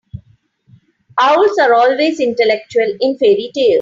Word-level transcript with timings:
Owls 1.19 1.59
are 1.61 1.75
always 1.75 2.19
intellectual 2.19 2.91
in 3.01 3.19
fairy-tales. 3.19 3.69